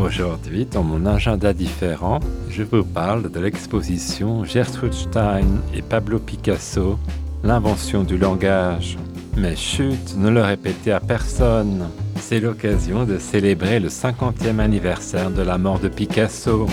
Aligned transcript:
Aujourd'hui, 0.00 0.64
dans 0.64 0.82
mon 0.82 1.04
agenda 1.04 1.52
différent, 1.52 2.20
je 2.48 2.62
vous 2.62 2.84
parle 2.84 3.30
de 3.30 3.38
l'exposition 3.38 4.44
Gertrude 4.44 4.94
Stein 4.94 5.44
et 5.74 5.82
Pablo 5.82 6.18
Picasso, 6.18 6.98
l'invention 7.44 8.02
du 8.02 8.16
langage. 8.16 8.96
Mais 9.36 9.54
chut, 9.56 10.16
ne 10.16 10.30
le 10.30 10.40
répétez 10.40 10.92
à 10.92 11.00
personne. 11.00 11.90
C'est 12.16 12.40
l'occasion 12.40 13.04
de 13.04 13.18
célébrer 13.18 13.78
le 13.78 13.88
50e 13.88 14.58
anniversaire 14.58 15.30
de 15.30 15.42
la 15.42 15.58
mort 15.58 15.78
de 15.78 15.88
Picasso. 15.88 16.66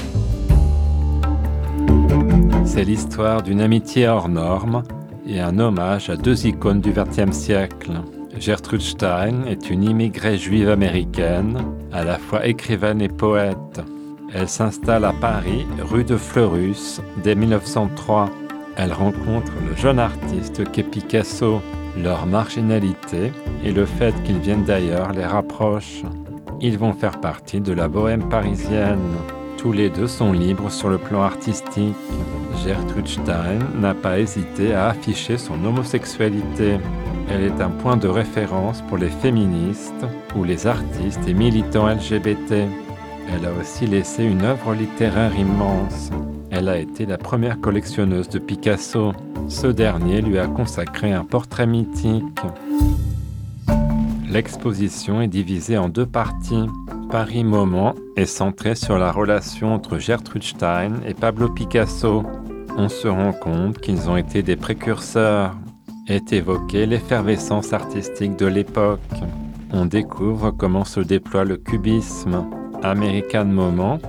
C'est 2.64 2.86
l'histoire 2.86 3.44
d'une 3.44 3.60
amitié 3.60 4.08
hors 4.08 4.30
norme 4.30 4.84
et 5.28 5.42
un 5.42 5.60
hommage 5.60 6.10
à 6.10 6.16
deux 6.16 6.48
icônes 6.48 6.80
du 6.80 6.94
XXe 6.94 7.36
siècle. 7.38 7.92
Gertrude 8.36 8.82
Stein 8.82 9.46
est 9.48 9.70
une 9.70 9.84
immigrée 9.84 10.38
juive 10.38 10.70
américaine, 10.70 11.64
à 11.92 12.04
la 12.04 12.18
fois 12.18 12.46
écrivaine 12.46 13.02
et 13.02 13.08
poète. 13.08 13.82
Elle 14.34 14.50
s'installe 14.50 15.06
à 15.06 15.14
Paris, 15.14 15.66
rue 15.80 16.04
de 16.04 16.18
Fleurus, 16.18 17.02
dès 17.24 17.34
1903. 17.34 18.30
Elle 18.76 18.94
rencontre 18.94 19.52
le 19.68 19.76
jeune 19.76 20.00
artiste 20.00 20.70
qu'est 20.72 20.84
Picasso. 20.84 21.62
Leur 21.98 22.28
marginalité 22.28 23.32
et 23.64 23.72
le 23.72 23.86
fait 23.86 24.14
qu'ils 24.24 24.40
viennent 24.40 24.66
d'ailleurs 24.66 25.14
les 25.14 25.26
rapprochent. 25.26 26.04
Ils 26.62 26.78
vont 26.78 26.94
faire 26.94 27.20
partie 27.20 27.62
de 27.62 27.74
la 27.74 27.88
bohème 27.88 28.30
parisienne. 28.30 29.16
Tous 29.58 29.72
les 29.72 29.90
deux 29.90 30.06
sont 30.06 30.32
libres 30.32 30.70
sur 30.70 30.90
le 30.90 31.00
plan 31.00 31.24
artistique. 31.24 31.96
Gertrude 32.64 33.08
Stein 33.08 33.60
n'a 33.80 33.96
pas 33.96 34.20
hésité 34.20 34.76
à 34.76 34.90
afficher 34.90 35.40
son 35.40 35.64
homosexualité. 35.66 36.78
Elle 37.30 37.44
est 37.44 37.62
un 37.62 37.70
point 37.70 37.98
de 37.98 38.08
référence 38.08 38.82
pour 38.84 38.98
les 38.98 39.10
féministes 39.10 40.06
ou 40.36 40.44
les 40.44 40.66
artistes 40.66 41.28
et 41.28 41.34
militants 41.34 41.88
LGBT. 41.88 42.54
Elle 42.54 43.46
a 43.46 43.52
aussi 43.60 43.86
laissé 43.86 44.24
une 44.24 44.44
œuvre 44.44 44.74
littéraire 44.74 45.38
immense. 45.38 46.10
Elle 46.50 46.70
a 46.70 46.78
été 46.78 47.06
la 47.06 47.18
première 47.18 47.60
collectionneuse 47.60 48.30
de 48.30 48.40
Picasso. 48.40 49.12
Ce 49.50 49.68
dernier 49.68 50.22
lui 50.22 50.40
a 50.40 50.48
consacré 50.48 51.12
un 51.12 51.26
portrait 51.26 51.68
mythique. 51.68 52.24
L'exposition 54.30 55.22
est 55.22 55.28
divisée 55.28 55.78
en 55.78 55.90
deux 55.90 56.06
parties. 56.06 56.68
Paris 57.12 57.44
Moment 57.44 57.94
est 58.16 58.26
centrée 58.26 58.76
sur 58.76 58.98
la 58.98 59.12
relation 59.12 59.74
entre 59.74 59.98
Gertrude 59.98 60.44
Stein 60.44 60.94
et 61.06 61.14
Pablo 61.14 61.50
Picasso. 61.50 62.24
On 62.78 62.88
se 62.88 63.08
rend 63.08 63.34
compte 63.34 63.80
qu'ils 63.80 64.10
ont 64.10 64.18
été 64.18 64.44
des 64.44 64.56
précurseurs 64.56 65.56
est 66.08 66.32
évoquée 66.34 66.86
l'effervescence 66.86 67.74
artistique 67.74 68.38
de 68.38 68.46
l'époque. 68.46 69.00
On 69.72 69.86
découvre 69.86 70.52
comment 70.52 70.86
se 70.86 71.00
déploie 71.00 71.44
le 71.44 71.58
cubisme. 71.58 72.46
American 72.84 73.46
Moment 73.46 74.00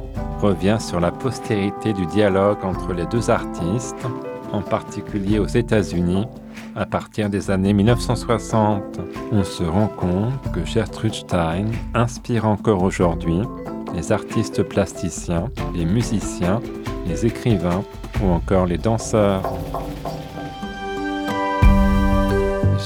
revient 0.40 0.76
sur 0.78 1.00
la 1.00 1.10
postérité 1.10 1.92
du 1.92 2.06
dialogue 2.06 2.64
entre 2.64 2.92
les 2.92 3.06
deux 3.06 3.30
artistes, 3.30 4.06
en 4.52 4.62
particulier 4.62 5.38
aux 5.38 5.46
États-Unis, 5.46 6.26
à 6.76 6.86
partir 6.86 7.28
des 7.28 7.50
années 7.50 7.72
1960. 7.72 9.00
On 9.32 9.42
se 9.42 9.64
rend 9.64 9.88
compte 9.88 10.52
que 10.52 10.64
Gertrude 10.64 11.14
Stein 11.14 11.66
inspire 11.94 12.46
encore 12.46 12.82
aujourd'hui 12.82 13.40
les 13.94 14.12
artistes 14.12 14.62
plasticiens, 14.62 15.48
les 15.74 15.84
musiciens, 15.84 16.60
les 17.06 17.26
écrivains 17.26 17.82
ou 18.22 18.28
encore 18.28 18.66
les 18.66 18.78
danseurs. 18.78 19.42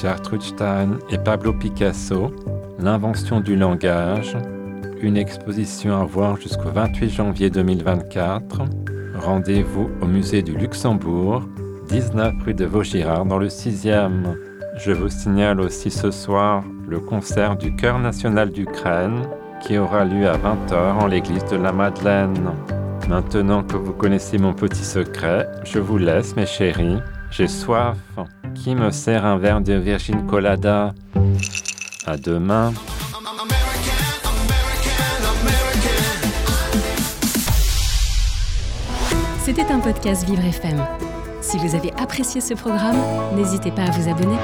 Gertrude 0.00 0.42
Stein 0.42 0.98
et 1.10 1.18
Pablo 1.18 1.52
Picasso, 1.52 2.32
L'invention 2.78 3.40
du 3.40 3.54
langage, 3.54 4.36
une 5.00 5.16
exposition 5.16 6.00
à 6.00 6.04
voir 6.04 6.36
jusqu'au 6.36 6.70
28 6.70 7.10
janvier 7.10 7.50
2024. 7.50 8.62
Rendez-vous 9.20 9.88
au 10.00 10.06
musée 10.06 10.42
du 10.42 10.56
Luxembourg, 10.56 11.42
19 11.88 12.34
rue 12.44 12.54
de 12.54 12.64
Vaugirard 12.64 13.24
dans 13.26 13.38
le 13.38 13.46
6e. 13.46 14.36
Je 14.78 14.90
vous 14.90 15.10
signale 15.10 15.60
aussi 15.60 15.90
ce 15.90 16.10
soir 16.10 16.64
le 16.88 16.98
concert 16.98 17.56
du 17.56 17.76
Chœur 17.76 18.00
national 18.00 18.50
d'Ukraine 18.50 19.22
qui 19.60 19.78
aura 19.78 20.04
lieu 20.04 20.28
à 20.28 20.36
20h 20.36 20.98
en 21.00 21.06
l'église 21.06 21.44
de 21.44 21.56
la 21.56 21.72
Madeleine. 21.72 22.50
Maintenant 23.08 23.62
que 23.62 23.76
vous 23.76 23.92
connaissez 23.92 24.38
mon 24.38 24.54
petit 24.54 24.84
secret, 24.84 25.48
je 25.64 25.78
vous 25.78 25.98
laisse 25.98 26.34
mes 26.34 26.46
chéris, 26.46 26.98
j'ai 27.30 27.46
soif. 27.46 27.96
Qui 28.54 28.74
me 28.74 28.90
sert 28.90 29.24
un 29.24 29.38
verre 29.38 29.60
de 29.60 29.74
Virgin 29.74 30.26
Colada 30.26 30.94
À 32.06 32.16
demain. 32.16 32.72
C'était 39.44 39.70
un 39.70 39.80
podcast 39.80 40.24
Vivre 40.24 40.44
FM. 40.44 40.84
Si 41.40 41.58
vous 41.58 41.74
avez 41.74 41.92
apprécié 42.00 42.40
ce 42.40 42.54
programme, 42.54 42.96
n'hésitez 43.34 43.70
pas 43.70 43.82
à 43.82 43.90
vous 43.90 44.08
abonner. 44.08 44.36